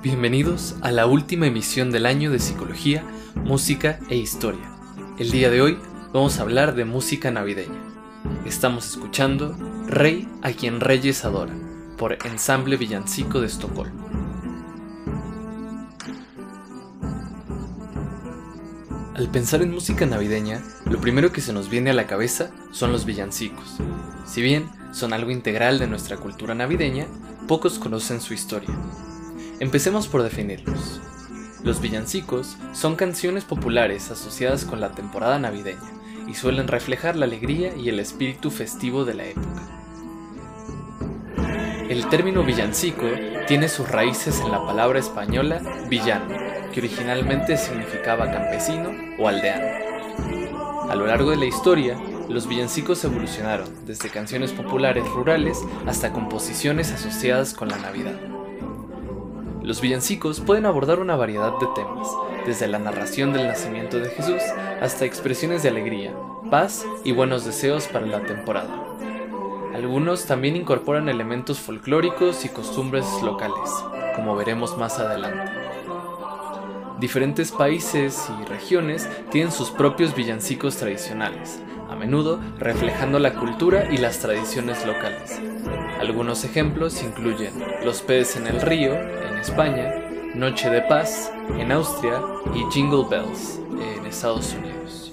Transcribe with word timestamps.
Bienvenidos 0.00 0.76
a 0.80 0.92
la 0.92 1.06
última 1.06 1.48
emisión 1.48 1.90
del 1.90 2.06
año 2.06 2.30
de 2.30 2.38
Psicología, 2.38 3.04
Música 3.34 3.98
e 4.08 4.14
Historia. 4.14 4.70
El 5.18 5.32
día 5.32 5.50
de 5.50 5.60
hoy 5.60 5.76
vamos 6.12 6.38
a 6.38 6.42
hablar 6.42 6.76
de 6.76 6.84
música 6.84 7.32
navideña. 7.32 7.82
Estamos 8.46 8.88
escuchando 8.90 9.56
Rey 9.88 10.28
a 10.42 10.52
quien 10.52 10.78
Reyes 10.78 11.24
adoran, 11.24 11.96
por 11.98 12.16
Ensamble 12.24 12.76
Villancico 12.76 13.40
de 13.40 13.48
Estocolmo. 13.48 14.06
Al 19.16 19.28
pensar 19.32 19.62
en 19.62 19.72
música 19.72 20.06
navideña, 20.06 20.62
lo 20.88 21.00
primero 21.00 21.32
que 21.32 21.40
se 21.40 21.52
nos 21.52 21.68
viene 21.68 21.90
a 21.90 21.94
la 21.94 22.06
cabeza 22.06 22.52
son 22.70 22.92
los 22.92 23.04
villancicos. 23.04 23.78
Si 24.24 24.42
bien 24.42 24.70
son 24.92 25.12
algo 25.12 25.32
integral 25.32 25.80
de 25.80 25.88
nuestra 25.88 26.18
cultura 26.18 26.54
navideña, 26.54 27.08
pocos 27.48 27.80
conocen 27.80 28.20
su 28.20 28.32
historia. 28.32 28.70
Empecemos 29.60 30.06
por 30.06 30.22
definirlos. 30.22 31.00
Los 31.64 31.80
villancicos 31.80 32.56
son 32.72 32.94
canciones 32.94 33.42
populares 33.42 34.08
asociadas 34.12 34.64
con 34.64 34.80
la 34.80 34.92
temporada 34.92 35.40
navideña 35.40 35.80
y 36.28 36.34
suelen 36.34 36.68
reflejar 36.68 37.16
la 37.16 37.24
alegría 37.24 37.74
y 37.74 37.88
el 37.88 37.98
espíritu 37.98 38.52
festivo 38.52 39.04
de 39.04 39.14
la 39.14 39.24
época. 39.24 39.62
El 41.88 42.08
término 42.08 42.44
villancico 42.44 43.06
tiene 43.48 43.68
sus 43.68 43.88
raíces 43.90 44.40
en 44.40 44.52
la 44.52 44.64
palabra 44.64 45.00
española 45.00 45.60
villano, 45.88 46.36
que 46.72 46.78
originalmente 46.78 47.56
significaba 47.56 48.30
campesino 48.30 48.92
o 49.18 49.26
aldeano. 49.26 49.66
A 50.88 50.94
lo 50.94 51.06
largo 51.06 51.30
de 51.30 51.36
la 51.36 51.46
historia, 51.46 51.98
los 52.28 52.46
villancicos 52.46 53.02
evolucionaron 53.02 53.68
desde 53.86 54.08
canciones 54.08 54.52
populares 54.52 55.04
rurales 55.08 55.58
hasta 55.84 56.12
composiciones 56.12 56.92
asociadas 56.92 57.54
con 57.54 57.68
la 57.68 57.78
Navidad. 57.78 58.14
Los 59.68 59.82
villancicos 59.82 60.40
pueden 60.40 60.64
abordar 60.64 60.98
una 60.98 61.14
variedad 61.14 61.52
de 61.58 61.66
temas, 61.74 62.08
desde 62.46 62.66
la 62.68 62.78
narración 62.78 63.34
del 63.34 63.48
nacimiento 63.48 63.98
de 63.98 64.08
Jesús 64.08 64.40
hasta 64.80 65.04
expresiones 65.04 65.62
de 65.62 65.68
alegría, 65.68 66.14
paz 66.50 66.86
y 67.04 67.12
buenos 67.12 67.44
deseos 67.44 67.86
para 67.86 68.06
la 68.06 68.22
temporada. 68.22 68.70
Algunos 69.74 70.24
también 70.24 70.56
incorporan 70.56 71.10
elementos 71.10 71.58
folclóricos 71.58 72.46
y 72.46 72.48
costumbres 72.48 73.04
locales, 73.22 73.68
como 74.16 74.34
veremos 74.36 74.78
más 74.78 75.00
adelante. 75.00 75.52
Diferentes 76.98 77.52
países 77.52 78.26
y 78.40 78.44
regiones 78.46 79.06
tienen 79.30 79.52
sus 79.52 79.68
propios 79.70 80.14
villancicos 80.14 80.78
tradicionales, 80.78 81.60
a 81.90 81.94
menudo 81.94 82.40
reflejando 82.58 83.18
la 83.18 83.34
cultura 83.34 83.92
y 83.92 83.98
las 83.98 84.18
tradiciones 84.20 84.86
locales. 84.86 85.38
Algunos 86.00 86.44
ejemplos 86.44 87.02
incluyen 87.02 87.52
Los 87.84 88.02
peces 88.02 88.36
en 88.36 88.46
el 88.46 88.60
río, 88.60 88.94
en 88.94 89.38
España, 89.38 89.94
Noche 90.34 90.70
de 90.70 90.82
Paz, 90.82 91.32
en 91.58 91.72
Austria, 91.72 92.22
y 92.54 92.70
Jingle 92.72 93.04
Bells, 93.10 93.60
en 93.72 94.06
Estados 94.06 94.54
Unidos. 94.54 95.12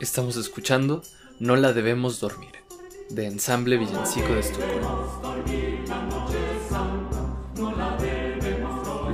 Estamos 0.00 0.36
escuchando 0.36 1.02
No 1.40 1.56
la 1.56 1.72
debemos 1.72 2.20
dormir, 2.20 2.63
de 3.14 3.26
Ensamble 3.26 3.76
Villancico 3.78 4.34
de 4.34 4.40
Estocolmo. 4.40 5.22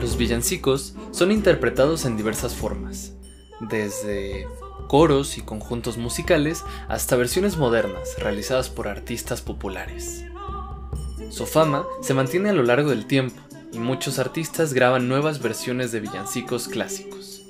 Los 0.01 0.17
villancicos 0.17 0.95
son 1.11 1.31
interpretados 1.31 2.07
en 2.07 2.17
diversas 2.17 2.55
formas, 2.55 3.13
desde 3.61 4.47
coros 4.89 5.37
y 5.37 5.43
conjuntos 5.43 5.99
musicales 5.99 6.65
hasta 6.89 7.17
versiones 7.17 7.59
modernas 7.59 8.17
realizadas 8.19 8.71
por 8.71 8.89
artistas 8.89 9.43
populares. 9.43 10.25
Su 11.29 11.47
fama 11.47 11.85
se 12.01 12.15
mantiene 12.15 12.51
a 12.51 12.55
lo 12.55 12.63
largo 12.63 12.91
del 12.91 13.07
tiempo 13.07 13.41
y 13.73 13.79
muchos 13.79 14.19
artistas 14.19 14.73
graban 14.73 15.09
nuevas 15.09 15.43
versiones 15.43 15.93
de 15.93 16.01
villancicos 16.01 16.69
clásicos. 16.69 17.43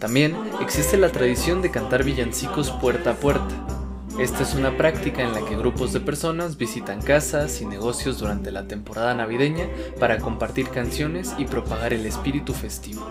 También 0.00 0.36
existe 0.60 0.96
la 0.96 1.10
tradición 1.10 1.62
de 1.62 1.70
cantar 1.70 2.04
villancicos 2.04 2.70
puerta 2.70 3.12
a 3.12 3.14
puerta. 3.14 3.73
Esta 4.18 4.44
es 4.44 4.54
una 4.54 4.76
práctica 4.76 5.22
en 5.22 5.32
la 5.32 5.44
que 5.44 5.56
grupos 5.56 5.92
de 5.92 5.98
personas 5.98 6.56
visitan 6.56 7.02
casas 7.02 7.60
y 7.60 7.66
negocios 7.66 8.20
durante 8.20 8.52
la 8.52 8.68
temporada 8.68 9.12
navideña 9.12 9.68
para 9.98 10.18
compartir 10.18 10.68
canciones 10.68 11.34
y 11.36 11.46
propagar 11.46 11.92
el 11.92 12.06
espíritu 12.06 12.52
festivo. 12.52 13.04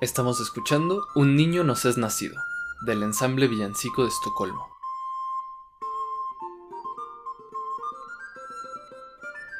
Estamos 0.00 0.40
escuchando 0.40 1.06
Un 1.14 1.36
niño 1.36 1.62
nos 1.62 1.84
es 1.84 1.98
nacido, 1.98 2.40
del 2.86 3.02
ensamble 3.02 3.48
villancico 3.48 4.02
de 4.02 4.08
Estocolmo. 4.08 4.71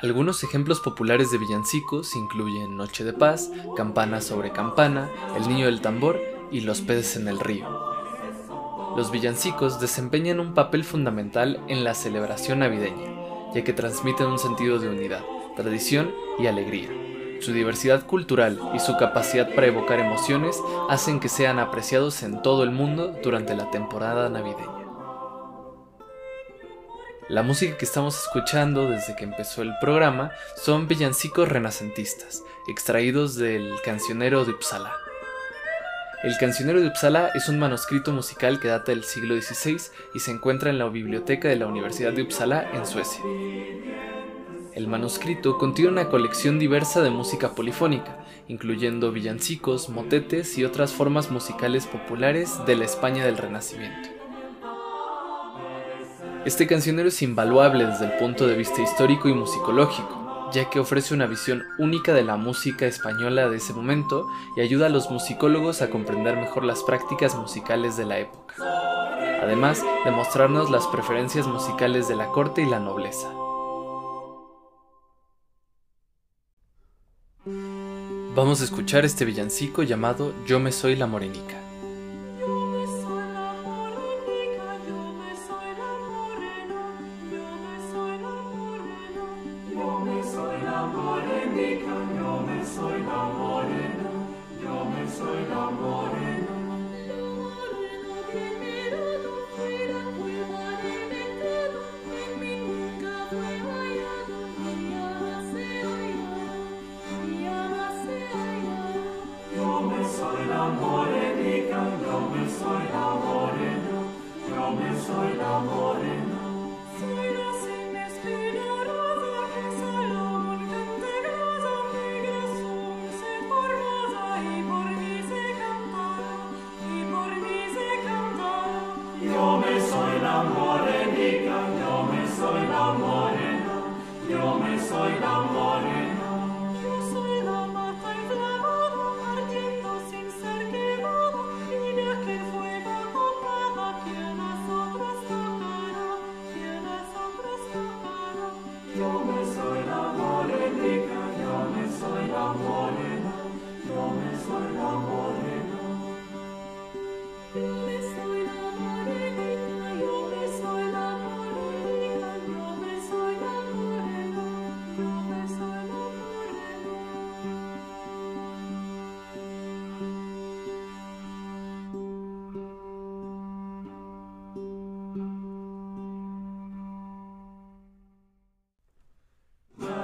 Algunos 0.03 0.43
ejemplos 0.43 0.81
populares 0.81 1.31
de 1.31 1.39
villancicos 1.39 2.17
incluyen 2.17 2.77
Noche 2.77 3.05
de 3.05 3.13
Paz, 3.13 3.53
Campana 3.77 4.21
sobre 4.21 4.51
Campana, 4.51 5.09
El 5.37 5.47
Niño 5.49 5.67
del 5.67 5.81
Tambor 5.81 6.21
y 6.51 6.63
Los 6.63 6.81
peces 6.81 7.15
en 7.15 7.29
el 7.29 7.39
río. 7.39 7.69
Los 8.97 9.13
villancicos 9.13 9.81
desempeñan 9.81 10.41
un 10.41 10.55
papel 10.55 10.83
fundamental 10.83 11.61
en 11.69 11.85
la 11.85 11.95
celebración 11.95 12.59
navideña, 12.59 13.53
ya 13.55 13.63
que 13.63 13.73
transmiten 13.73 14.27
un 14.27 14.41
sentido 14.41 14.81
de 14.81 14.89
unidad, 14.89 15.23
tradición 15.55 16.13
y 16.37 16.49
alegría. 16.49 16.89
Su 17.39 17.53
diversidad 17.53 18.05
cultural 18.05 18.59
y 18.75 18.81
su 18.81 18.97
capacidad 18.97 19.55
para 19.55 19.69
evocar 19.69 20.01
emociones 20.01 20.61
hacen 20.91 21.21
que 21.21 21.29
sean 21.29 21.61
apreciados 21.61 22.25
en 22.25 22.43
todo 22.43 22.65
el 22.65 22.73
mundo 22.73 23.17
durante 23.23 23.55
la 23.55 23.71
temporada 23.71 24.29
navideña. 24.29 24.72
La 27.33 27.43
música 27.43 27.79
que 27.79 27.87
estamos 27.87 28.15
escuchando 28.25 28.91
desde 28.91 29.17
que 29.17 29.25
empezó 29.25 29.63
el 29.63 29.73
programa 29.81 30.33
son 30.55 30.87
villancicos 30.87 31.49
renacentistas, 31.49 32.45
extraídos 32.69 33.37
del 33.37 33.73
Cancionero 33.83 34.45
de 34.45 34.51
Uppsala. 34.51 34.93
El 36.25 36.37
Cancionero 36.37 36.83
de 36.83 36.89
Uppsala 36.89 37.31
es 37.35 37.49
un 37.49 37.59
manuscrito 37.59 38.13
musical 38.13 38.61
que 38.61 38.69
data 38.69 38.93
del 38.93 39.03
siglo 39.05 39.35
XVI 39.41 39.79
y 40.13 40.21
se 40.21 40.31
encuentra 40.31 40.69
en 40.69 40.77
la 40.79 40.91
biblioteca 40.91 41.49
de 41.49 41.57
la 41.57 41.67
Universidad 41.67 42.13
de 42.13 42.21
Uppsala 42.21 42.71
en 42.75 42.85
Suecia. 42.85 43.23
El 44.75 44.87
manuscrito 44.87 45.57
contiene 45.57 45.91
una 45.91 46.11
colección 46.11 46.59
diversa 46.59 47.01
de 47.01 47.09
música 47.09 47.55
polifónica, 47.55 48.27
incluyendo 48.49 49.11
villancicos, 49.11 49.89
motetes 49.89 50.59
y 50.59 50.67
otras 50.67 50.93
formas 50.93 51.31
musicales 51.31 51.87
populares 51.87 52.59
de 52.67 52.77
la 52.77 52.85
España 52.85 53.25
del 53.25 53.39
Renacimiento. 53.39 54.22
Este 56.45 56.67
cancionero 56.67 57.09
es 57.09 57.23
invaluable 57.23 57.87
desde 57.87 58.07
el 58.07 58.13
punto 58.19 58.49
de 58.49 58.57
vista 58.57 58.83
histórico 58.83 59.29
y 59.29 59.33
musicológico, 59.33 60.51
ya 60.53 60.69
que 60.69 60.81
ofrece 60.81 61.15
una 61.15 61.27
visión 61.29 61.63
única 61.79 62.13
de 62.15 62.25
la 62.25 62.37
música 62.37 62.85
española 62.85 63.49
de 63.49 63.59
ese 63.59 63.73
momento 63.73 64.27
y 64.57 64.61
ayuda 64.61 64.87
a 64.87 64.89
los 64.89 65.09
musicólogos 65.09 65.83
a 65.83 65.91
comprender 65.91 66.37
mejor 66.37 66.65
las 66.65 66.83
prácticas 66.83 67.37
musicales 67.37 67.97
de 67.97 68.07
la 68.07 68.19
época, 68.19 68.57
además 69.41 69.85
de 70.05 70.11
mostrarnos 70.11 70.69
las 70.69 70.89
preferencias 70.89 71.47
musicales 71.47 72.09
de 72.09 72.17
la 72.17 72.27
corte 72.27 72.63
y 72.63 72.67
la 72.67 72.81
nobleza. 72.81 73.31
Vamos 78.35 78.63
a 78.63 78.65
escuchar 78.65 79.05
este 79.05 79.25
villancico 79.25 79.85
llamado 79.85 80.35
Yo 80.45 80.59
me 80.59 80.73
soy 80.73 80.97
la 80.97 81.07
morenica. 81.07 81.62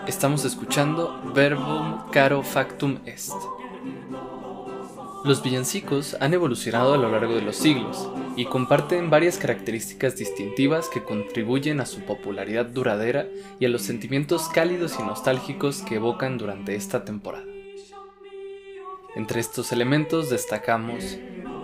Estamos 0.08 0.46
escuchando 0.46 1.20
Verbum 1.34 2.10
Caro 2.10 2.42
Factum 2.42 2.96
Est. 3.04 3.34
Los 5.22 5.42
villancicos 5.42 6.16
han 6.18 6.32
evolucionado 6.32 6.94
a 6.94 6.96
lo 6.96 7.10
largo 7.10 7.34
de 7.34 7.42
los 7.42 7.56
siglos 7.56 8.08
y 8.34 8.46
comparten 8.46 9.10
varias 9.10 9.36
características 9.36 10.16
distintivas 10.16 10.88
que 10.88 11.04
contribuyen 11.04 11.80
a 11.80 11.86
su 11.86 12.00
popularidad 12.00 12.64
duradera 12.64 13.26
y 13.60 13.66
a 13.66 13.68
los 13.68 13.82
sentimientos 13.82 14.48
cálidos 14.48 14.96
y 14.98 15.02
nostálgicos 15.02 15.82
que 15.82 15.96
evocan 15.96 16.38
durante 16.38 16.74
esta 16.74 17.04
temporada. 17.04 17.44
Entre 19.14 19.40
estos 19.40 19.72
elementos 19.72 20.30
destacamos 20.30 21.18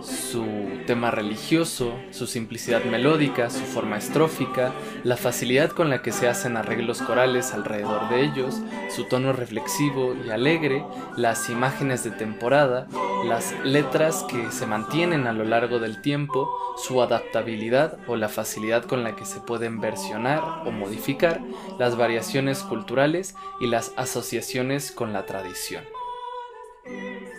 su 0.04 0.44
tema 0.86 1.10
religioso, 1.10 1.98
su 2.10 2.26
simplicidad 2.26 2.84
melódica, 2.84 3.50
su 3.50 3.64
forma 3.64 3.96
estrófica, 3.96 4.72
la 5.02 5.16
facilidad 5.16 5.70
con 5.70 5.90
la 5.90 6.02
que 6.02 6.12
se 6.12 6.28
hacen 6.28 6.56
arreglos 6.56 7.00
corales 7.02 7.52
alrededor 7.52 8.08
de 8.08 8.22
ellos, 8.22 8.60
su 8.90 9.04
tono 9.04 9.32
reflexivo 9.32 10.14
y 10.14 10.30
alegre, 10.30 10.84
las 11.16 11.48
imágenes 11.50 12.04
de 12.04 12.10
temporada, 12.10 12.86
las 13.24 13.54
letras 13.64 14.24
que 14.28 14.50
se 14.50 14.66
mantienen 14.66 15.26
a 15.26 15.32
lo 15.32 15.44
largo 15.44 15.78
del 15.78 16.00
tiempo, 16.02 16.48
su 16.76 17.00
adaptabilidad 17.00 17.98
o 18.06 18.16
la 18.16 18.28
facilidad 18.28 18.84
con 18.84 19.02
la 19.02 19.16
que 19.16 19.24
se 19.24 19.40
pueden 19.40 19.80
versionar 19.80 20.42
o 20.66 20.70
modificar, 20.70 21.40
las 21.78 21.96
variaciones 21.96 22.62
culturales 22.62 23.34
y 23.60 23.66
las 23.66 23.92
asociaciones 23.96 24.92
con 24.92 25.12
la 25.12 25.26
tradición. 25.26 25.84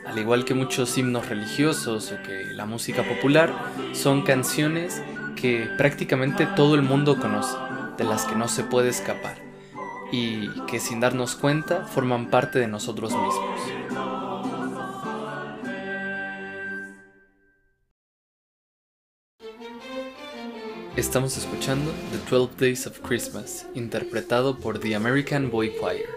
Al 0.06 0.20
igual 0.20 0.46
que 0.46 0.54
muchos 0.54 0.98
himnos 0.98 1.28
religiosos 1.30 2.12
o 2.12 2.22
que 2.24 2.46
la 2.54 2.66
música 2.66 3.04
popular, 3.04 3.52
son 3.94 4.22
canciones 4.22 5.02
que 5.36 5.68
prácticamente 5.78 6.46
todo 6.46 6.76
el 6.76 6.82
mundo 6.84 7.20
conoce, 7.20 7.56
de 7.98 8.04
las 8.04 8.26
que 8.26 8.36
no 8.36 8.48
se 8.48 8.64
puede 8.64 8.90
escapar, 8.90 9.38
y 10.12 10.50
que 10.68 10.80
sin 10.80 11.00
darnos 11.00 11.36
cuenta 11.36 11.86
forman 11.86 12.30
parte 12.30 12.60
de 12.60 12.68
nosotros 12.68 13.12
mismos. 13.12 13.62
Estamos 20.96 21.38
escuchando 21.38 21.92
The 22.12 22.30
12 22.30 22.54
Days 22.58 22.88
of 22.88 23.00
Christmas, 23.02 23.68
interpretado 23.76 24.58
por 24.58 24.80
The 24.80 24.96
American 24.96 25.52
Boy 25.52 25.74
Choir. 25.78 26.15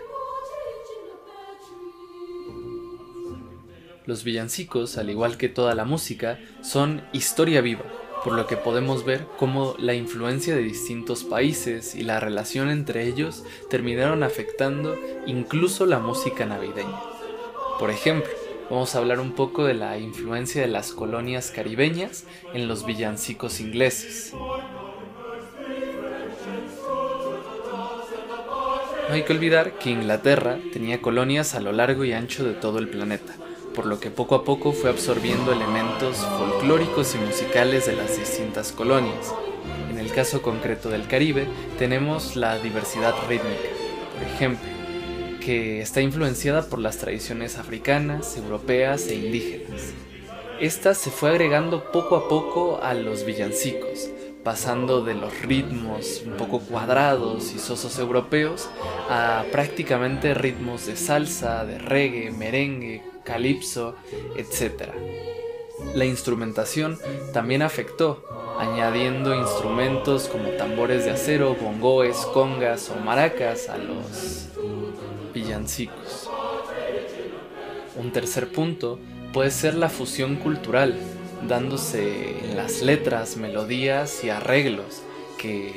Los 4.09 4.25
villancicos, 4.25 4.97
al 4.97 5.11
igual 5.11 5.37
que 5.37 5.51
toda 5.51 5.75
la 5.75 5.85
música, 5.85 6.39
son 6.63 7.03
historia 7.13 7.61
viva, 7.61 7.85
por 8.25 8.33
lo 8.33 8.47
que 8.47 8.57
podemos 8.57 9.05
ver 9.05 9.27
cómo 9.37 9.75
la 9.79 9.93
influencia 9.93 10.57
de 10.57 10.63
distintos 10.63 11.25
países 11.25 11.95
y 11.95 12.05
la 12.05 12.19
relación 12.19 12.71
entre 12.71 13.07
ellos 13.07 13.45
terminaron 13.69 14.23
afectando 14.23 14.97
incluso 15.27 15.85
la 15.85 15.99
música 15.99 16.47
navideña. 16.47 16.99
Por 17.79 17.91
ejemplo, 17.91 18.31
vamos 18.71 18.95
a 18.95 18.99
hablar 19.01 19.21
un 19.21 19.33
poco 19.33 19.67
de 19.67 19.75
la 19.75 19.99
influencia 19.99 20.63
de 20.63 20.69
las 20.69 20.93
colonias 20.93 21.51
caribeñas 21.51 22.25
en 22.55 22.67
los 22.67 22.87
villancicos 22.87 23.61
ingleses. 23.61 24.33
No 29.07 29.15
hay 29.15 29.23
que 29.25 29.35
olvidar 29.35 29.79
que 29.79 29.91
Inglaterra 29.91 30.59
tenía 30.73 31.03
colonias 31.03 31.55
a 31.55 31.61
lo 31.61 31.73
largo 31.73 32.07
y 32.07 32.15
ancho 32.15 32.45
de 32.45 32.55
todo 32.55 32.79
el 32.79 32.89
planeta, 32.89 33.35
por 33.79 33.87
lo 33.87 34.01
que 34.01 34.11
poco 34.11 34.35
a 34.35 34.43
poco 34.43 34.73
fue 34.73 34.91
absorbiendo 34.91 35.53
elementos 35.53 36.17
folclóricos 36.17 37.15
y 37.15 37.19
musicales 37.19 37.87
de 37.87 37.95
las 37.95 38.19
distintas 38.19 38.73
colonias. 38.73 39.33
En 39.89 39.99
el 39.99 40.11
caso 40.11 40.43
concreto 40.43 40.89
del 40.89 41.07
Caribe, 41.07 41.47
tenemos 41.79 42.35
la 42.35 42.59
diversidad 42.59 43.15
rítmica, 43.29 43.69
por 44.19 44.27
ejemplo, 44.27 44.69
que 45.41 45.81
está 45.81 46.01
influenciada 46.01 46.63
por 46.63 46.81
las 46.81 46.99
tradiciones 46.99 47.57
africanas, 47.57 48.37
europeas 48.37 49.07
e 49.07 49.15
indígenas. 49.15 49.93
Esta 50.61 50.93
se 50.95 51.13
fue 51.13 51.31
agregando 51.31 51.93
poco 51.93 52.17
a 52.17 52.29
poco 52.29 52.81
a 52.83 52.95
los 52.95 53.25
villancicos, 53.25 54.11
pasando 54.45 55.03
de 55.03 55.15
los 55.15 55.43
ritmos 55.43 56.23
un 56.25 56.37
poco 56.37 56.61
cuadrados 56.61 57.53
y 57.55 57.59
sosos 57.59 57.99
europeos 57.99 58.69
a 59.11 59.45
prácticamente 59.53 60.35
ritmos 60.35 60.87
de 60.87 60.97
salsa, 60.97 61.65
de 61.65 61.79
reggae, 61.79 62.31
merengue, 62.31 63.03
calipso, 63.25 63.95
etc. 64.37 64.91
La 65.95 66.05
instrumentación 66.05 66.99
también 67.33 67.63
afectó, 67.63 68.25
añadiendo 68.59 69.35
instrumentos 69.35 70.29
como 70.29 70.49
tambores 70.51 71.05
de 71.05 71.13
acero, 71.13 71.55
bongoes, 71.55 72.17
congas 72.33 72.91
o 72.91 72.97
maracas 73.01 73.69
a 73.69 73.79
los 73.79 74.49
villancicos. 75.33 76.29
Un 77.97 78.13
tercer 78.13 78.51
punto 78.51 78.99
puede 79.33 79.51
ser 79.51 79.75
la 79.75 79.89
fusión 79.89 80.37
cultural, 80.37 80.95
dándose 81.47 82.39
en 82.45 82.57
las 82.57 82.83
letras, 82.83 83.37
melodías 83.37 84.25
y 84.25 84.31
arreglos 84.31 85.03
que 85.39 85.73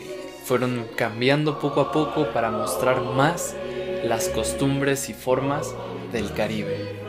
fueron 0.46 0.86
cambiando 0.96 1.60
poco 1.60 1.82
a 1.82 1.92
poco 1.92 2.28
para 2.34 2.52
mostrar 2.52 3.02
más 3.02 3.56
las 4.04 4.30
costumbres 4.30 5.10
y 5.10 5.14
formas 5.14 5.74
del 6.12 6.34
Caribe. 6.34 7.00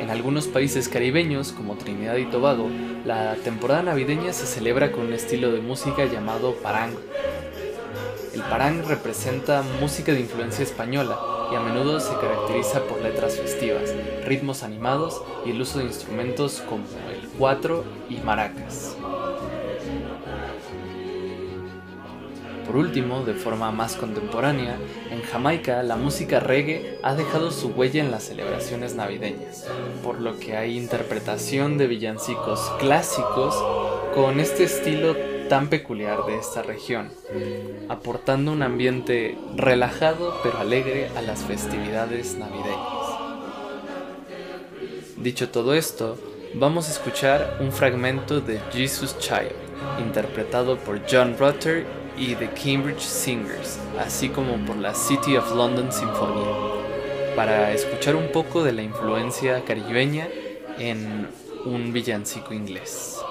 En 0.00 0.10
algunos 0.10 0.48
países 0.48 0.88
caribeños, 0.88 1.52
como 1.52 1.76
Trinidad 1.76 2.16
y 2.16 2.26
Tobago, 2.26 2.68
la 3.04 3.36
temporada 3.36 3.84
navideña 3.84 4.32
se 4.32 4.46
celebra 4.46 4.90
con 4.90 5.06
un 5.06 5.12
estilo 5.12 5.52
de 5.52 5.60
música 5.60 6.04
llamado 6.06 6.56
parang. 6.56 6.92
El 8.34 8.42
parang 8.42 8.82
representa 8.86 9.62
música 9.80 10.12
de 10.12 10.20
influencia 10.20 10.64
española 10.64 11.31
y 11.52 11.54
a 11.54 11.60
menudo 11.60 12.00
se 12.00 12.14
caracteriza 12.14 12.84
por 12.84 13.02
letras 13.02 13.36
festivas, 13.36 13.94
ritmos 14.24 14.62
animados 14.62 15.22
y 15.44 15.50
el 15.50 15.60
uso 15.60 15.80
de 15.80 15.84
instrumentos 15.84 16.62
como 16.66 16.84
el 17.10 17.28
cuatro 17.38 17.84
y 18.08 18.16
maracas. 18.16 18.96
Por 22.66 22.76
último, 22.76 23.22
de 23.24 23.34
forma 23.34 23.70
más 23.70 23.96
contemporánea, 23.96 24.78
en 25.10 25.20
Jamaica 25.22 25.82
la 25.82 25.96
música 25.96 26.40
reggae 26.40 26.98
ha 27.02 27.14
dejado 27.14 27.50
su 27.50 27.68
huella 27.68 28.02
en 28.02 28.10
las 28.10 28.22
celebraciones 28.22 28.94
navideñas, 28.94 29.66
por 30.02 30.20
lo 30.20 30.38
que 30.38 30.56
hay 30.56 30.78
interpretación 30.78 31.76
de 31.76 31.86
villancicos 31.86 32.60
clásicos 32.78 33.62
con 34.14 34.40
este 34.40 34.64
estilo 34.64 35.14
tan 35.52 35.68
peculiar 35.68 36.24
de 36.24 36.38
esta 36.38 36.62
región, 36.62 37.10
aportando 37.90 38.52
un 38.52 38.62
ambiente 38.62 39.36
relajado 39.54 40.40
pero 40.42 40.56
alegre 40.56 41.10
a 41.14 41.20
las 41.20 41.42
festividades 41.42 42.38
navideñas. 42.38 42.78
Dicho 45.18 45.50
todo 45.50 45.74
esto, 45.74 46.16
vamos 46.54 46.88
a 46.88 46.92
escuchar 46.92 47.58
un 47.60 47.70
fragmento 47.70 48.40
de 48.40 48.60
Jesus 48.72 49.18
Child, 49.18 49.52
interpretado 50.00 50.78
por 50.78 51.02
John 51.06 51.36
Rutter 51.38 51.84
y 52.16 52.34
The 52.34 52.48
Cambridge 52.52 53.02
Singers, 53.02 53.78
así 54.00 54.30
como 54.30 54.56
por 54.64 54.76
la 54.76 54.94
City 54.94 55.36
of 55.36 55.54
London 55.54 55.92
Sinfonía, 55.92 56.56
para 57.36 57.72
escuchar 57.74 58.16
un 58.16 58.32
poco 58.32 58.64
de 58.64 58.72
la 58.72 58.80
influencia 58.80 59.62
caribeña 59.66 60.28
en 60.78 61.28
un 61.66 61.92
villancico 61.92 62.54
inglés. 62.54 63.21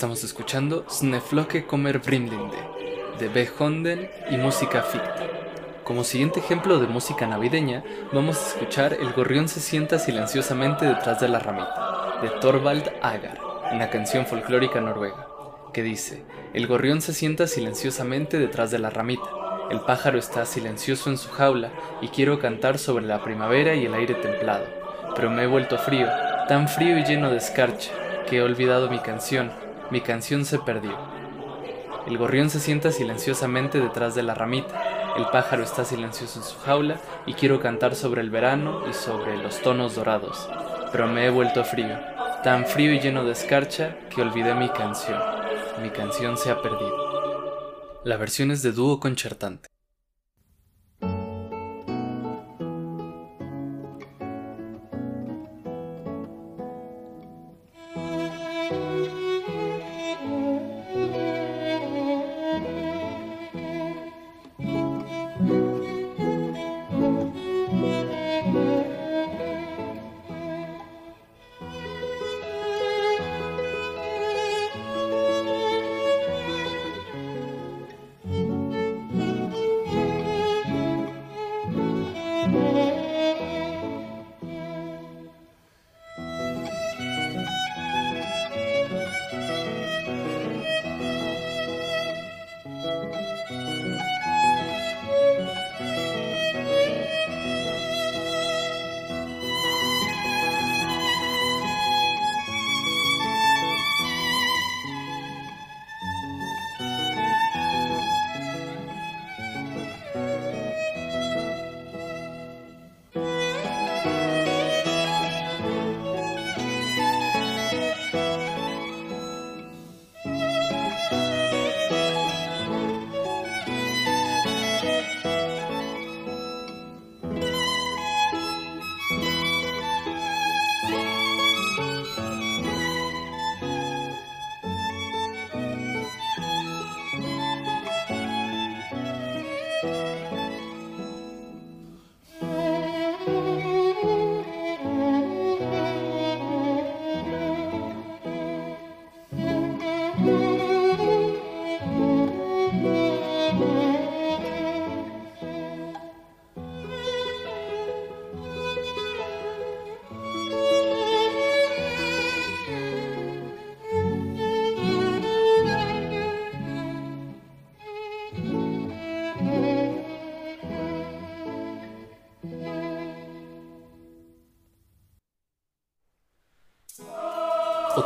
Estamos 0.00 0.24
escuchando 0.24 0.86
Snefloke 0.88 1.66
kommer 1.66 1.98
Brimlinde 1.98 2.56
de 3.18 3.28
Behonden 3.28 4.10
y 4.30 4.38
Música 4.38 4.80
Ficta, 4.80 5.28
Como 5.84 6.04
siguiente 6.04 6.40
ejemplo 6.40 6.78
de 6.78 6.86
música 6.86 7.26
navideña, 7.26 7.84
vamos 8.10 8.38
a 8.38 8.46
escuchar 8.48 8.94
El 8.94 9.12
gorrión 9.12 9.46
se 9.46 9.60
sienta 9.60 9.98
silenciosamente 9.98 10.86
detrás 10.86 11.20
de 11.20 11.28
la 11.28 11.38
ramita, 11.38 12.18
de 12.22 12.30
Thorvald 12.40 12.90
Agar, 13.02 13.40
una 13.74 13.90
canción 13.90 14.24
folclórica 14.24 14.80
noruega, 14.80 15.28
que 15.74 15.82
dice, 15.82 16.24
El 16.54 16.66
gorrión 16.66 17.02
se 17.02 17.12
sienta 17.12 17.46
silenciosamente 17.46 18.38
detrás 18.38 18.70
de 18.70 18.78
la 18.78 18.88
ramita, 18.88 19.28
el 19.70 19.80
pájaro 19.80 20.18
está 20.18 20.46
silencioso 20.46 21.10
en 21.10 21.18
su 21.18 21.28
jaula 21.28 21.72
y 22.00 22.08
quiero 22.08 22.38
cantar 22.38 22.78
sobre 22.78 23.04
la 23.04 23.22
primavera 23.22 23.74
y 23.74 23.84
el 23.84 23.92
aire 23.92 24.14
templado, 24.14 24.64
pero 25.14 25.28
me 25.28 25.42
he 25.42 25.46
vuelto 25.46 25.76
frío, 25.76 26.08
tan 26.48 26.68
frío 26.68 26.96
y 26.96 27.04
lleno 27.04 27.28
de 27.28 27.36
escarcha, 27.36 27.92
que 28.26 28.38
he 28.38 28.42
olvidado 28.42 28.88
mi 28.88 29.00
canción, 29.00 29.50
mi 29.90 30.00
canción 30.00 30.44
se 30.44 30.58
perdió. 30.58 30.96
El 32.06 32.18
gorrión 32.18 32.50
se 32.50 32.60
sienta 32.60 32.92
silenciosamente 32.92 33.80
detrás 33.80 34.14
de 34.14 34.22
la 34.22 34.34
ramita, 34.34 35.14
el 35.16 35.26
pájaro 35.26 35.62
está 35.62 35.84
silencioso 35.84 36.38
en 36.38 36.44
su 36.44 36.58
jaula 36.60 37.00
y 37.26 37.34
quiero 37.34 37.60
cantar 37.60 37.94
sobre 37.94 38.20
el 38.20 38.30
verano 38.30 38.82
y 38.88 38.92
sobre 38.92 39.36
los 39.36 39.60
tonos 39.60 39.94
dorados, 39.96 40.48
pero 40.92 41.06
me 41.06 41.26
he 41.26 41.30
vuelto 41.30 41.64
frío, 41.64 41.98
tan 42.42 42.66
frío 42.66 42.92
y 42.92 43.00
lleno 43.00 43.24
de 43.24 43.32
escarcha 43.32 43.96
que 44.08 44.22
olvidé 44.22 44.54
mi 44.54 44.68
canción, 44.68 45.20
mi 45.82 45.90
canción 45.90 46.36
se 46.36 46.50
ha 46.50 46.62
perdido. 46.62 48.02
La 48.04 48.16
versión 48.16 48.50
es 48.50 48.62
de 48.62 48.72
dúo 48.72 48.98
concertante. 48.98 49.69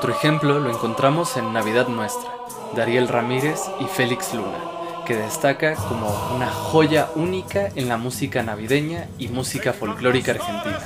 Otro 0.04 0.16
ejemplo 0.16 0.60
lo 0.60 0.70
encontramos 0.70 1.34
en 1.38 1.54
Navidad 1.54 1.88
Nuestra, 1.88 2.30
de 2.76 3.06
Ramírez 3.06 3.58
y 3.80 3.86
Félix 3.86 4.34
Luna, 4.34 4.58
que 5.06 5.16
destaca 5.16 5.76
como 5.76 6.08
una 6.36 6.50
joya 6.50 7.08
única 7.14 7.68
en 7.74 7.88
la 7.88 7.96
música 7.96 8.42
navideña 8.42 9.08
y 9.18 9.28
música 9.28 9.72
folclórica 9.72 10.32
argentina. 10.32 10.78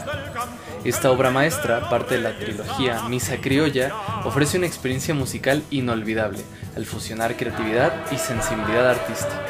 Esta 0.84 1.10
obra 1.10 1.32
maestra, 1.32 1.90
parte 1.90 2.14
de 2.14 2.20
la 2.20 2.38
trilogía 2.38 3.02
Misa 3.08 3.38
Criolla, 3.38 3.92
ofrece 4.22 4.56
una 4.56 4.68
experiencia 4.68 5.14
musical 5.14 5.64
inolvidable 5.70 6.44
al 6.76 6.86
fusionar 6.86 7.36
creatividad 7.36 7.92
y 8.12 8.18
sensibilidad 8.18 8.88
artística. 8.88 9.42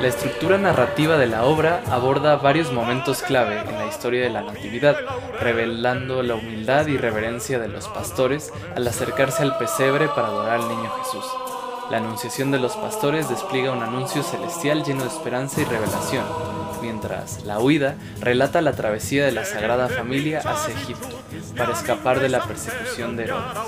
La 0.00 0.08
estructura 0.08 0.58
narrativa 0.58 1.16
de 1.16 1.26
la 1.26 1.44
obra 1.44 1.82
aborda 1.90 2.36
varios 2.36 2.72
momentos 2.72 3.22
clave 3.22 3.60
en 3.60 3.78
la 3.78 3.86
historia 3.86 4.22
de 4.22 4.30
la 4.30 4.42
Natividad, 4.42 4.96
revelando 5.40 6.22
la 6.22 6.34
humildad 6.34 6.88
y 6.88 6.96
reverencia 6.96 7.58
de 7.58 7.68
los 7.68 7.88
pastores 7.88 8.52
al 8.74 8.86
acercarse 8.86 9.42
al 9.42 9.56
pesebre 9.56 10.08
para 10.08 10.26
adorar 10.28 10.60
al 10.60 10.68
niño 10.68 10.90
Jesús. 11.02 11.24
La 11.90 11.98
anunciación 11.98 12.50
de 12.50 12.58
los 12.58 12.76
pastores 12.76 13.28
despliega 13.28 13.72
un 13.72 13.82
anuncio 13.82 14.22
celestial 14.22 14.84
lleno 14.84 15.02
de 15.02 15.08
esperanza 15.08 15.60
y 15.60 15.64
revelación, 15.64 16.24
mientras 16.84 17.44
la 17.44 17.58
huida 17.60 17.94
relata 18.20 18.60
la 18.60 18.72
travesía 18.72 19.24
de 19.24 19.32
la 19.32 19.46
Sagrada 19.46 19.88
Familia 19.88 20.40
hacia 20.44 20.74
Egipto 20.74 21.08
para 21.56 21.72
escapar 21.72 22.20
de 22.20 22.28
la 22.28 22.44
persecución 22.44 23.16
de 23.16 23.24
Herodes. 23.24 23.58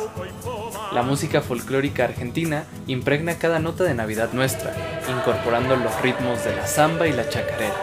La 0.93 1.03
música 1.03 1.41
folclórica 1.41 2.05
argentina 2.05 2.65
impregna 2.87 3.39
cada 3.39 3.59
nota 3.59 3.85
de 3.85 3.95
Navidad 3.95 4.33
nuestra, 4.35 4.75
incorporando 5.09 5.77
los 5.77 5.99
ritmos 6.03 6.45
de 6.45 6.55
la 6.55 6.67
samba 6.67 7.09
y 7.09 7.13
la 7.13 7.27
chacarera. 7.29 7.75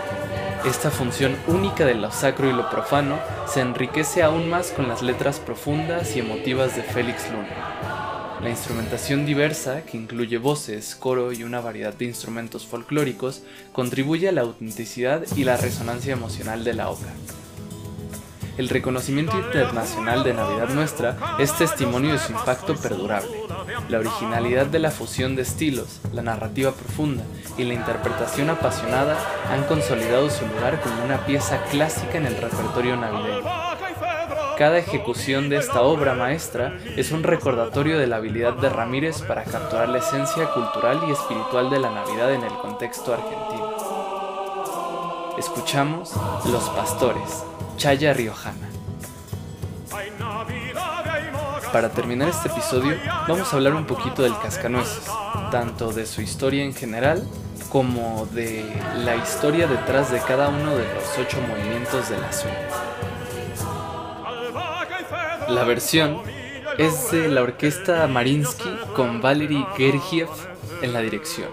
Esta 0.66 0.92
función 0.92 1.36
única 1.48 1.84
de 1.84 1.96
lo 1.96 2.12
sacro 2.12 2.48
y 2.48 2.54
lo 2.54 2.70
profano 2.70 3.18
se 3.48 3.62
enriquece 3.62 4.22
aún 4.22 4.50
más 4.50 4.70
con 4.70 4.88
las 4.88 5.02
letras 5.02 5.40
profundas 5.40 6.16
y 6.16 6.20
emotivas 6.20 6.76
de 6.76 6.84
Félix 6.84 7.30
Luna. 7.32 7.93
La 8.44 8.50
instrumentación 8.50 9.26
diversa, 9.26 9.84
que 9.84 9.96
incluye 9.96 10.38
voces, 10.38 10.96
coro 10.96 11.32
y 11.32 11.44
una 11.44 11.62
variedad 11.62 11.94
de 11.94 12.04
instrumentos 12.04 12.68
folclóricos, 12.68 13.42
contribuye 13.72 14.28
a 14.28 14.34
la 14.34 14.42
autenticidad 14.42 15.24
y 15.38 15.46
la 15.46 15.56
resonancia 15.56 16.12
emocional 16.12 16.66
de 16.66 16.74
la 16.74 16.90
obra. 16.90 17.14
El 18.58 18.68
reconocimiento 18.68 19.40
internacional 19.40 20.26
de 20.26 20.34
Navidad 20.34 20.68
Nuestra 20.70 21.38
es 21.40 21.58
testimonio 21.58 22.12
de 22.12 22.20
su 22.20 22.34
impacto 22.34 22.76
perdurable. 22.76 23.32
La 23.88 24.00
originalidad 24.00 24.66
de 24.66 24.80
la 24.80 24.92
fusión 24.92 25.38
de 25.38 25.44
estilos, 25.44 26.02
la 26.12 26.22
narrativa 26.22 26.74
profunda 26.74 27.24
y 27.58 27.64
la 27.64 27.76
interpretación 27.76 28.50
apasionada 28.50 29.18
han 29.50 29.64
consolidado 29.64 30.30
su 30.30 30.46
lugar 30.46 30.82
como 30.82 31.06
una 31.06 31.26
pieza 31.26 31.64
clásica 31.72 32.18
en 32.18 32.26
el 32.26 32.36
repertorio 32.36 32.98
navideño. 32.98 33.73
Cada 34.64 34.78
ejecución 34.78 35.50
de 35.50 35.58
esta 35.58 35.82
obra 35.82 36.14
maestra 36.14 36.78
es 36.96 37.12
un 37.12 37.22
recordatorio 37.22 38.00
de 38.00 38.08
la 38.08 38.16
habilidad 38.16 38.54
de 38.54 38.70
Ramírez 38.70 39.22
para 39.22 39.44
capturar 39.44 39.90
la 39.90 39.98
esencia 39.98 40.54
cultural 40.54 41.02
y 41.06 41.12
espiritual 41.12 41.70
de 41.70 41.82
la 41.82 41.90
Navidad 41.90 42.34
en 42.34 42.44
el 42.44 42.54
contexto 42.54 43.14
argentino. 43.14 43.76
Escuchamos 45.38 46.14
Los 46.50 46.70
Pastores, 46.70 47.44
Chaya 47.76 48.14
Riojana. 48.14 48.70
Para 51.74 51.90
terminar 51.90 52.30
este 52.30 52.48
episodio, 52.48 52.96
vamos 53.28 53.52
a 53.52 53.58
hablar 53.58 53.74
un 53.74 53.86
poquito 53.86 54.24
del 54.24 54.40
cascanueces, 54.40 55.12
tanto 55.52 55.92
de 55.92 56.06
su 56.06 56.22
historia 56.22 56.64
en 56.64 56.74
general 56.74 57.22
como 57.70 58.28
de 58.28 58.64
la 59.04 59.18
historia 59.18 59.68
detrás 59.68 60.10
de 60.10 60.20
cada 60.20 60.48
uno 60.48 60.74
de 60.74 60.86
los 60.94 61.18
ocho 61.20 61.42
movimientos 61.50 62.08
de 62.08 62.18
la 62.18 62.32
suite. 62.32 62.83
La 65.50 65.64
versión 65.66 66.22
es 66.78 67.12
de 67.12 67.28
la 67.28 67.42
orquesta 67.42 68.08
Marinsky 68.08 68.70
con 68.96 69.22
Valery 69.22 69.66
Gergiev 69.76 70.30
en 70.82 70.94
la 70.94 71.02
dirección. 71.02 71.50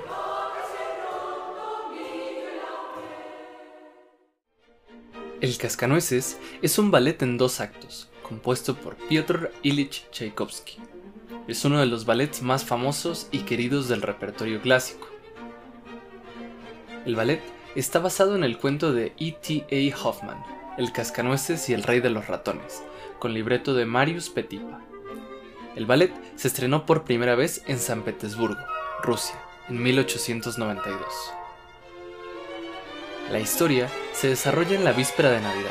El 5.41 5.57
Cascanueces 5.57 6.39
es 6.63 6.79
un 6.79 6.91
ballet 6.91 7.23
en 7.23 7.39
dos 7.39 7.61
actos, 7.61 8.09
compuesto 8.23 8.77
por 8.77 8.97
Piotr 8.97 9.51
Ilich 9.63 10.09
Tchaikovsky. 10.11 10.79
Es 11.49 11.65
uno 11.65 11.81
de 11.81 11.87
los 11.87 12.05
ballets 12.05 12.43
más 12.43 12.65
famosos 12.65 13.29
y 13.33 13.41
queridos 13.41 13.89
del 13.89 14.03
repertorio 14.03 14.61
clásico. 14.61 15.09
El 17.07 17.17
ballet 17.17 17.41
está 17.75 17.99
basado 17.99 18.37
en 18.37 18.45
el 18.45 18.59
cuento 18.59 18.93
de 18.93 19.15
E.T.A. 19.19 19.97
Hoffman, 19.97 20.45
El 20.77 20.93
Cascanueces 20.93 21.69
y 21.69 21.73
el 21.73 21.83
Rey 21.83 22.01
de 22.01 22.11
los 22.11 22.27
Ratones, 22.27 22.83
con 23.21 23.35
libreto 23.35 23.75
de 23.75 23.87
Marius 23.87 24.31
Petipa. 24.31 24.81
El 25.77 25.87
ballet 25.87 26.13
se 26.35 26.49
estrenó 26.49 26.87
por 26.87 27.05
primera 27.05 27.37
vez 27.37 27.63
en 27.69 27.79
San 27.79 28.03
Petersburgo, 28.03 28.59
Rusia, 29.03 29.37
en 29.69 29.81
1892. 29.81 31.01
La 33.31 33.39
historia 33.39 33.89
se 34.13 34.29
desarrolla 34.29 34.75
en 34.75 34.85
la 34.85 34.93
víspera 34.93 35.31
de 35.31 35.41
Navidad 35.41 35.71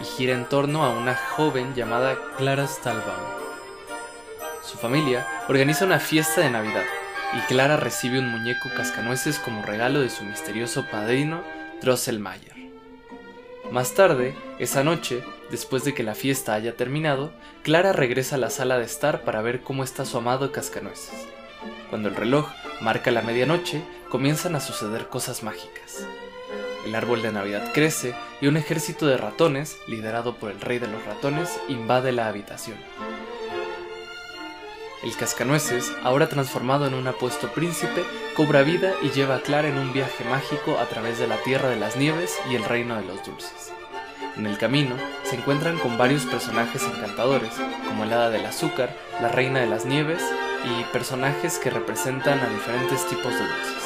y 0.00 0.04
gira 0.04 0.34
en 0.34 0.48
torno 0.48 0.84
a 0.84 0.90
una 0.90 1.16
joven 1.16 1.74
llamada 1.74 2.16
Clara 2.36 2.68
Stahlbaum. 2.68 3.40
Su 4.62 4.78
familia 4.78 5.26
organiza 5.48 5.86
una 5.86 5.98
fiesta 5.98 6.42
de 6.42 6.50
Navidad 6.50 6.84
y 7.36 7.40
Clara 7.48 7.76
recibe 7.76 8.20
un 8.20 8.28
muñeco 8.28 8.68
cascanueces 8.76 9.38
como 9.40 9.62
regalo 9.62 10.00
de 10.00 10.10
su 10.10 10.22
misterioso 10.24 10.86
padrino 10.86 11.42
Drosselmayer. 11.80 12.49
Más 13.70 13.94
tarde, 13.94 14.34
esa 14.58 14.82
noche, 14.82 15.22
después 15.50 15.84
de 15.84 15.94
que 15.94 16.02
la 16.02 16.16
fiesta 16.16 16.54
haya 16.54 16.76
terminado, 16.76 17.32
Clara 17.62 17.92
regresa 17.92 18.34
a 18.34 18.38
la 18.38 18.50
sala 18.50 18.78
de 18.78 18.84
estar 18.84 19.22
para 19.22 19.42
ver 19.42 19.62
cómo 19.62 19.84
está 19.84 20.04
su 20.04 20.18
amado 20.18 20.50
cascanueces. 20.50 21.28
Cuando 21.88 22.08
el 22.08 22.16
reloj 22.16 22.48
marca 22.80 23.12
la 23.12 23.22
medianoche, 23.22 23.82
comienzan 24.08 24.56
a 24.56 24.60
suceder 24.60 25.06
cosas 25.06 25.44
mágicas. 25.44 26.04
El 26.84 26.96
árbol 26.96 27.22
de 27.22 27.30
Navidad 27.30 27.70
crece 27.72 28.12
y 28.40 28.48
un 28.48 28.56
ejército 28.56 29.06
de 29.06 29.16
ratones, 29.16 29.78
liderado 29.86 30.34
por 30.34 30.50
el 30.50 30.60
rey 30.60 30.80
de 30.80 30.88
los 30.88 31.04
ratones, 31.04 31.60
invade 31.68 32.10
la 32.10 32.26
habitación. 32.26 32.76
El 35.02 35.16
cascanueces, 35.16 35.90
ahora 36.02 36.28
transformado 36.28 36.86
en 36.86 36.92
un 36.92 37.06
apuesto 37.06 37.48
príncipe, 37.52 38.04
cobra 38.36 38.60
vida 38.62 38.92
y 39.00 39.08
lleva 39.08 39.36
a 39.36 39.40
Clara 39.40 39.68
en 39.68 39.78
un 39.78 39.94
viaje 39.94 40.24
mágico 40.24 40.78
a 40.78 40.86
través 40.90 41.18
de 41.18 41.26
la 41.26 41.38
tierra 41.38 41.70
de 41.70 41.76
las 41.76 41.96
nieves 41.96 42.38
y 42.50 42.54
el 42.54 42.64
reino 42.64 42.96
de 42.96 43.06
los 43.06 43.24
dulces. 43.24 43.72
En 44.36 44.46
el 44.46 44.58
camino 44.58 44.94
se 45.24 45.36
encuentran 45.36 45.78
con 45.78 45.96
varios 45.96 46.26
personajes 46.26 46.82
encantadores, 46.82 47.52
como 47.86 48.04
el 48.04 48.12
hada 48.12 48.28
del 48.28 48.44
azúcar, 48.44 48.94
la 49.22 49.28
reina 49.28 49.60
de 49.60 49.68
las 49.68 49.86
nieves 49.86 50.22
y 50.64 50.84
personajes 50.92 51.58
que 51.58 51.70
representan 51.70 52.38
a 52.38 52.50
diferentes 52.50 53.06
tipos 53.08 53.32
de 53.32 53.40
dulces. 53.40 53.84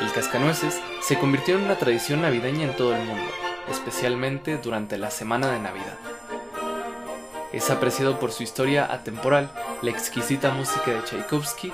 El 0.00 0.10
cascanueces 0.12 0.80
se 1.02 1.18
convirtió 1.18 1.56
en 1.56 1.64
una 1.64 1.76
tradición 1.76 2.22
navideña 2.22 2.64
en 2.64 2.76
todo 2.76 2.96
el 2.96 3.04
mundo, 3.04 3.30
especialmente 3.70 4.56
durante 4.56 4.96
la 4.96 5.10
semana 5.10 5.48
de 5.48 5.60
Navidad. 5.60 5.98
Es 7.54 7.70
apreciado 7.70 8.18
por 8.18 8.32
su 8.32 8.42
historia 8.42 8.92
atemporal, 8.92 9.48
la 9.80 9.92
exquisita 9.92 10.52
música 10.52 10.90
de 10.90 11.04
Tchaikovsky 11.04 11.72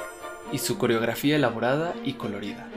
y 0.53 0.59
su 0.59 0.77
coreografía 0.77 1.37
elaborada 1.37 1.95
y 2.05 2.13
colorida. 2.13 2.69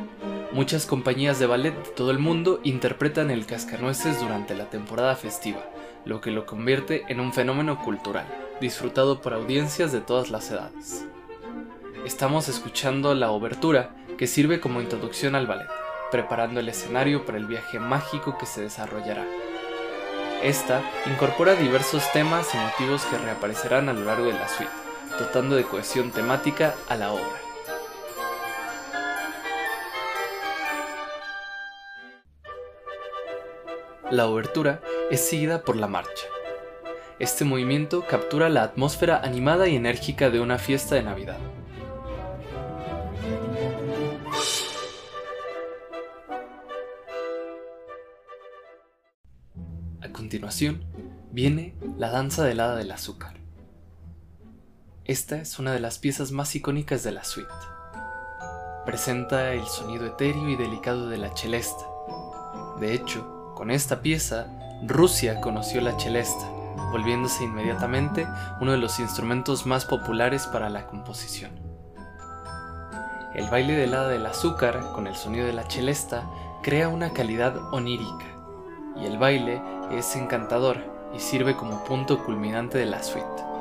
Muchas 0.53 0.85
compañías 0.85 1.37
de 1.37 1.45
ballet 1.45 1.75
de 1.75 1.91
todo 1.91 2.11
el 2.11 2.19
mundo 2.19 2.61
interpretan 2.63 3.29
el 3.29 3.45
cascanueces 3.45 4.21
durante 4.21 4.55
la 4.55 4.69
temporada 4.69 5.17
festiva, 5.17 5.65
lo 6.05 6.21
que 6.21 6.31
lo 6.31 6.45
convierte 6.45 7.03
en 7.09 7.19
un 7.19 7.33
fenómeno 7.33 7.77
cultural, 7.83 8.25
disfrutado 8.61 9.19
por 9.19 9.33
audiencias 9.33 9.91
de 9.91 9.99
todas 9.99 10.31
las 10.31 10.49
edades. 10.49 11.05
Estamos 12.05 12.47
escuchando 12.47 13.13
la 13.15 13.31
obertura 13.31 13.97
que 14.17 14.27
sirve 14.27 14.61
como 14.61 14.79
introducción 14.79 15.35
al 15.35 15.45
ballet, 15.45 15.67
preparando 16.09 16.61
el 16.61 16.69
escenario 16.69 17.25
para 17.25 17.37
el 17.37 17.47
viaje 17.47 17.79
mágico 17.79 18.37
que 18.37 18.45
se 18.45 18.61
desarrollará. 18.61 19.25
Esta 20.43 20.83
incorpora 21.05 21.55
diversos 21.55 22.11
temas 22.11 22.53
y 22.53 22.57
motivos 22.57 23.05
que 23.05 23.17
reaparecerán 23.17 23.87
a 23.87 23.93
lo 23.93 24.03
largo 24.03 24.25
de 24.25 24.33
la 24.33 24.49
suite, 24.49 24.73
dotando 25.17 25.55
de 25.55 25.63
cohesión 25.63 26.11
temática 26.11 26.75
a 26.89 26.97
la 26.97 27.13
obra. 27.13 27.39
La 34.11 34.27
obertura 34.27 34.81
es 35.09 35.25
seguida 35.25 35.63
por 35.63 35.77
la 35.77 35.87
marcha. 35.87 36.27
Este 37.19 37.45
movimiento 37.45 38.05
captura 38.05 38.49
la 38.49 38.63
atmósfera 38.63 39.21
animada 39.23 39.69
y 39.69 39.77
enérgica 39.77 40.29
de 40.29 40.41
una 40.41 40.57
fiesta 40.57 40.95
de 40.95 41.03
Navidad. 41.03 41.37
Continuación 50.33 50.83
viene 51.31 51.75
la 51.95 52.09
danza 52.09 52.43
del 52.43 52.59
hada 52.59 52.75
del 52.75 52.91
azúcar. 52.91 53.35
Esta 55.05 55.35
es 55.35 55.59
una 55.59 55.73
de 55.73 55.79
las 55.79 55.99
piezas 55.99 56.31
más 56.31 56.55
icónicas 56.55 57.03
de 57.03 57.11
la 57.11 57.23
suite. 57.23 57.53
Presenta 58.83 59.53
el 59.53 59.63
sonido 59.67 60.07
etéreo 60.07 60.49
y 60.49 60.55
delicado 60.55 61.07
de 61.07 61.19
la 61.19 61.37
celesta. 61.37 61.85
De 62.79 62.95
hecho, 62.95 63.53
con 63.53 63.69
esta 63.69 64.01
pieza, 64.01 64.47
Rusia 64.87 65.39
conoció 65.39 65.81
la 65.81 65.99
celesta, 65.99 66.49
volviéndose 66.91 67.43
inmediatamente 67.43 68.25
uno 68.59 68.71
de 68.71 68.79
los 68.79 68.99
instrumentos 68.99 69.67
más 69.67 69.85
populares 69.85 70.47
para 70.47 70.71
la 70.71 70.87
composición. 70.87 71.51
El 73.35 73.51
baile 73.51 73.73
del 73.73 73.93
hada 73.93 74.07
del 74.07 74.25
azúcar, 74.25 74.93
con 74.95 75.05
el 75.05 75.15
sonido 75.15 75.45
de 75.45 75.53
la 75.53 75.69
celesta, 75.69 76.27
crea 76.63 76.89
una 76.89 77.13
calidad 77.13 77.55
onírica, 77.71 78.32
y 79.01 79.05
el 79.05 79.17
baile 79.17 79.61
es 79.91 80.15
encantador 80.15 80.77
y 81.15 81.19
sirve 81.19 81.55
como 81.55 81.83
punto 81.83 82.23
culminante 82.23 82.77
de 82.77 82.85
la 82.85 83.03
suite. 83.03 83.53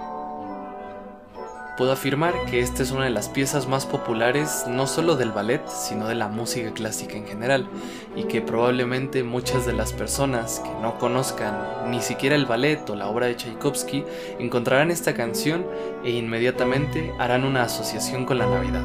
Puedo 1.78 1.92
afirmar 1.92 2.34
que 2.50 2.60
esta 2.60 2.82
es 2.82 2.90
una 2.90 3.04
de 3.04 3.10
las 3.10 3.30
piezas 3.30 3.66
más 3.66 3.86
populares 3.86 4.64
no 4.68 4.86
solo 4.86 5.16
del 5.16 5.32
ballet, 5.32 5.66
sino 5.68 6.06
de 6.06 6.14
la 6.14 6.28
música 6.28 6.70
clásica 6.72 7.16
en 7.16 7.26
general, 7.26 7.66
y 8.14 8.24
que 8.24 8.42
probablemente 8.42 9.22
muchas 9.22 9.64
de 9.64 9.72
las 9.72 9.94
personas 9.94 10.60
que 10.60 10.70
no 10.82 10.98
conozcan 10.98 11.90
ni 11.90 12.02
siquiera 12.02 12.36
el 12.36 12.44
ballet 12.44 12.88
o 12.90 12.94
la 12.94 13.08
obra 13.08 13.26
de 13.26 13.36
Tchaikovsky 13.36 14.04
encontrarán 14.38 14.90
esta 14.90 15.14
canción 15.14 15.66
e 16.04 16.10
inmediatamente 16.10 17.10
harán 17.18 17.42
una 17.42 17.62
asociación 17.62 18.26
con 18.26 18.36
la 18.36 18.46
Navidad. 18.46 18.84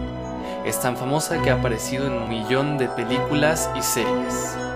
Es 0.66 0.80
tan 0.80 0.96
famosa 0.96 1.42
que 1.42 1.50
ha 1.50 1.56
aparecido 1.56 2.08
en 2.08 2.14
un 2.14 2.30
millón 2.30 2.78
de 2.78 2.88
películas 2.88 3.70
y 3.78 3.82
series. 3.82 4.67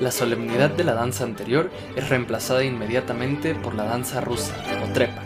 La 0.00 0.10
solemnidad 0.10 0.70
de 0.70 0.82
la 0.82 0.94
danza 0.94 1.22
anterior 1.22 1.70
es 1.94 2.08
reemplazada 2.08 2.64
inmediatamente 2.64 3.54
por 3.54 3.74
la 3.74 3.84
danza 3.84 4.20
rusa 4.20 4.52
o 4.84 4.92
trepak. 4.92 5.24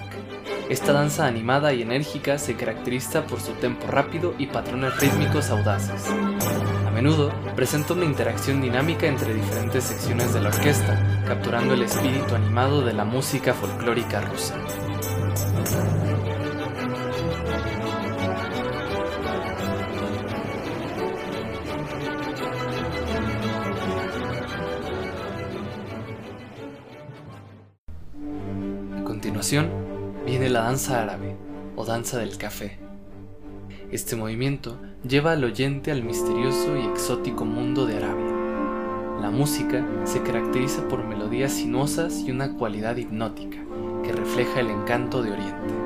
Esta 0.68 0.92
danza 0.92 1.26
animada 1.26 1.72
y 1.72 1.80
enérgica 1.80 2.36
se 2.38 2.54
caracteriza 2.54 3.24
por 3.24 3.40
su 3.40 3.52
tempo 3.52 3.86
rápido 3.86 4.34
y 4.38 4.46
patrones 4.46 5.00
rítmicos 5.00 5.48
audaces. 5.48 6.04
A 6.86 6.90
menudo 6.90 7.32
presenta 7.56 7.94
una 7.94 8.04
interacción 8.04 8.60
dinámica 8.60 9.06
entre 9.06 9.32
diferentes 9.32 9.84
secciones 9.84 10.34
de 10.34 10.42
la 10.42 10.50
orquesta, 10.50 11.22
capturando 11.26 11.72
el 11.72 11.82
espíritu 11.82 12.34
animado 12.34 12.82
de 12.82 12.92
la 12.92 13.06
música 13.06 13.54
folclórica 13.54 14.20
rusa. 14.20 14.54
Danza 30.68 31.00
árabe 31.00 31.34
o 31.76 31.86
danza 31.86 32.18
del 32.18 32.36
café. 32.36 32.78
Este 33.90 34.16
movimiento 34.16 34.78
lleva 35.02 35.32
al 35.32 35.42
oyente 35.42 35.90
al 35.90 36.02
misterioso 36.02 36.76
y 36.76 36.84
exótico 36.84 37.46
mundo 37.46 37.86
de 37.86 37.96
Arabia. 37.96 38.34
La 39.22 39.30
música 39.30 39.82
se 40.04 40.22
caracteriza 40.22 40.86
por 40.86 41.04
melodías 41.04 41.52
sinuosas 41.52 42.18
y 42.20 42.32
una 42.32 42.52
cualidad 42.52 42.96
hipnótica 42.96 43.56
que 44.04 44.12
refleja 44.12 44.60
el 44.60 44.68
encanto 44.68 45.22
de 45.22 45.32
Oriente. 45.32 45.77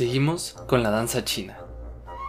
Seguimos 0.00 0.56
con 0.66 0.82
la 0.82 0.88
danza 0.88 1.26
china. 1.26 1.58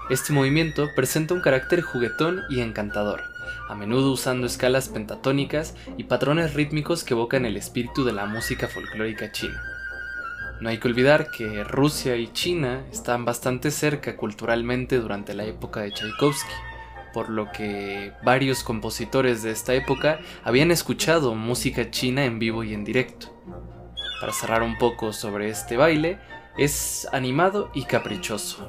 Este 0.10 0.34
movimiento 0.34 0.89
presenta 0.93 1.34
un 1.34 1.39
carácter 1.39 1.79
juguetón 1.79 2.41
y 2.49 2.60
encantador, 2.60 3.23
a 3.69 3.75
menudo 3.75 4.12
usando 4.12 4.45
escalas 4.45 4.89
pentatónicas 4.89 5.73
y 5.95 6.03
patrones 6.03 6.53
rítmicos 6.53 7.05
que 7.05 7.13
evocan 7.13 7.45
el 7.45 7.55
espíritu 7.55 8.03
de 8.03 8.12
la 8.12 8.25
música 8.25 8.67
folclórica 8.67 9.31
china. 9.31 9.63
No 10.60 10.67
hay 10.67 10.79
que 10.79 10.89
olvidar 10.89 11.31
que 11.31 11.63
Rusia 11.63 12.17
y 12.17 12.34
China 12.34 12.84
están 12.91 13.23
bastante 13.23 13.71
cerca 13.71 14.17
culturalmente 14.17 14.97
durante 14.97 15.34
la 15.34 15.45
época 15.45 15.79
de 15.79 15.93
Tchaikovsky, 15.93 16.51
por 17.13 17.29
lo 17.29 17.53
que 17.53 18.12
varios 18.21 18.65
compositores 18.65 19.43
de 19.43 19.51
esta 19.51 19.73
época 19.73 20.19
habían 20.43 20.71
escuchado 20.71 21.36
música 21.36 21.89
china 21.89 22.25
en 22.25 22.38
vivo 22.38 22.65
y 22.65 22.73
en 22.73 22.84
directo. 22.84 23.34
Para 24.19 24.34
cerrar 24.34 24.62
un 24.62 24.77
poco 24.77 25.13
sobre 25.13 25.49
este 25.49 25.77
baile, 25.77 26.19
es 26.58 27.08
animado 27.12 27.72
y 27.74 27.86
caprichoso. 27.86 28.68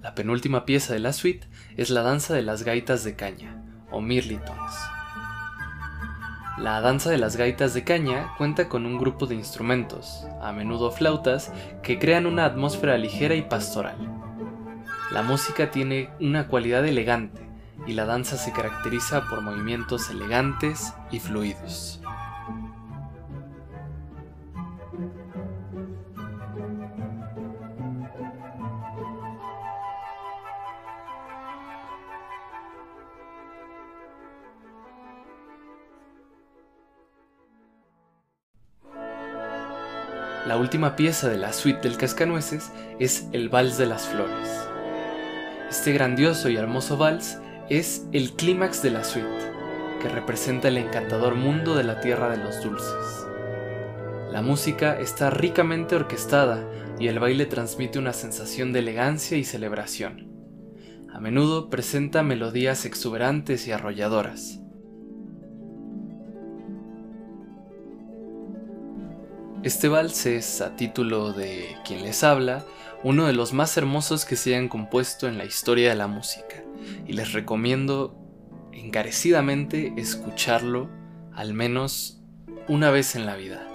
La 0.00 0.14
penúltima 0.14 0.64
pieza 0.64 0.94
de 0.94 1.00
la 1.00 1.12
suite 1.12 1.46
es 1.76 1.90
la 1.90 2.02
danza 2.02 2.34
de 2.34 2.42
las 2.42 2.62
gaitas 2.62 3.04
de 3.04 3.14
caña, 3.14 3.62
o 3.90 4.00
mirlitons. 4.00 4.97
La 6.60 6.80
danza 6.80 7.08
de 7.08 7.18
las 7.18 7.36
gaitas 7.36 7.72
de 7.72 7.84
caña 7.84 8.34
cuenta 8.36 8.68
con 8.68 8.84
un 8.84 8.98
grupo 8.98 9.26
de 9.26 9.36
instrumentos, 9.36 10.26
a 10.42 10.50
menudo 10.50 10.90
flautas, 10.90 11.52
que 11.84 12.00
crean 12.00 12.26
una 12.26 12.44
atmósfera 12.44 12.98
ligera 12.98 13.36
y 13.36 13.42
pastoral. 13.42 13.96
La 15.12 15.22
música 15.22 15.70
tiene 15.70 16.10
una 16.20 16.48
cualidad 16.48 16.84
elegante 16.84 17.40
y 17.86 17.92
la 17.92 18.06
danza 18.06 18.36
se 18.36 18.50
caracteriza 18.50 19.26
por 19.30 19.40
movimientos 19.40 20.10
elegantes 20.10 20.94
y 21.12 21.20
fluidos. 21.20 21.97
La 40.48 40.56
última 40.56 40.96
pieza 40.96 41.28
de 41.28 41.36
la 41.36 41.52
suite 41.52 41.82
del 41.82 41.98
Cascanueces 41.98 42.72
es 42.98 43.28
el 43.32 43.50
Vals 43.50 43.76
de 43.76 43.84
las 43.84 44.08
Flores. 44.08 44.48
Este 45.68 45.92
grandioso 45.92 46.48
y 46.48 46.56
hermoso 46.56 46.96
vals 46.96 47.38
es 47.68 48.06
el 48.12 48.32
clímax 48.32 48.82
de 48.82 48.90
la 48.90 49.04
suite, 49.04 49.52
que 50.00 50.08
representa 50.08 50.68
el 50.68 50.78
encantador 50.78 51.34
mundo 51.34 51.74
de 51.74 51.84
la 51.84 52.00
tierra 52.00 52.30
de 52.30 52.42
los 52.42 52.62
dulces. 52.62 53.26
La 54.32 54.40
música 54.40 54.98
está 54.98 55.28
ricamente 55.28 55.96
orquestada 55.96 56.66
y 56.98 57.08
el 57.08 57.18
baile 57.18 57.44
transmite 57.44 57.98
una 57.98 58.14
sensación 58.14 58.72
de 58.72 58.78
elegancia 58.78 59.36
y 59.36 59.44
celebración. 59.44 60.32
A 61.12 61.20
menudo 61.20 61.68
presenta 61.68 62.22
melodías 62.22 62.86
exuberantes 62.86 63.68
y 63.68 63.72
arrolladoras, 63.72 64.60
Este 69.64 69.88
vals 69.88 70.24
es, 70.26 70.60
a 70.60 70.76
título 70.76 71.32
de 71.32 71.76
quien 71.84 72.02
les 72.02 72.22
habla, 72.22 72.64
uno 73.02 73.26
de 73.26 73.32
los 73.32 73.52
más 73.52 73.76
hermosos 73.76 74.24
que 74.24 74.36
se 74.36 74.54
hayan 74.54 74.68
compuesto 74.68 75.26
en 75.26 75.36
la 75.36 75.44
historia 75.44 75.88
de 75.90 75.96
la 75.96 76.06
música, 76.06 76.62
y 77.06 77.14
les 77.14 77.32
recomiendo 77.32 78.16
encarecidamente 78.72 79.92
escucharlo 79.96 80.88
al 81.34 81.54
menos 81.54 82.20
una 82.68 82.90
vez 82.90 83.16
en 83.16 83.26
la 83.26 83.34
vida. 83.34 83.67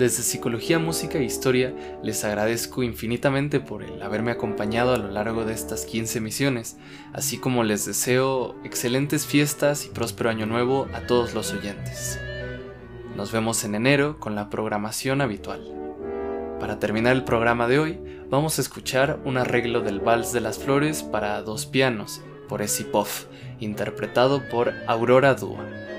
Desde 0.00 0.22
Psicología, 0.22 0.78
Música 0.78 1.18
e 1.18 1.24
Historia 1.24 1.74
les 2.02 2.24
agradezco 2.24 2.82
infinitamente 2.82 3.60
por 3.60 3.82
el 3.82 4.00
haberme 4.00 4.30
acompañado 4.30 4.94
a 4.94 4.96
lo 4.96 5.10
largo 5.10 5.44
de 5.44 5.52
estas 5.52 5.84
15 5.84 6.22
misiones, 6.22 6.78
así 7.12 7.36
como 7.36 7.64
les 7.64 7.84
deseo 7.84 8.56
excelentes 8.64 9.26
fiestas 9.26 9.84
y 9.84 9.90
próspero 9.90 10.30
año 10.30 10.46
nuevo 10.46 10.88
a 10.94 11.02
todos 11.06 11.34
los 11.34 11.52
oyentes. 11.52 12.18
Nos 13.14 13.30
vemos 13.30 13.62
en 13.64 13.74
enero 13.74 14.18
con 14.18 14.34
la 14.34 14.48
programación 14.48 15.20
habitual. 15.20 15.70
Para 16.58 16.78
terminar 16.78 17.14
el 17.14 17.24
programa 17.24 17.68
de 17.68 17.78
hoy, 17.78 18.00
vamos 18.30 18.56
a 18.58 18.62
escuchar 18.62 19.20
un 19.26 19.36
arreglo 19.36 19.82
del 19.82 20.00
Vals 20.00 20.32
de 20.32 20.40
las 20.40 20.58
Flores 20.58 21.02
para 21.02 21.42
dos 21.42 21.66
pianos 21.66 22.22
por 22.48 22.62
Esipov, 22.62 23.08
interpretado 23.58 24.48
por 24.48 24.72
Aurora 24.86 25.34
Dua. 25.34 25.89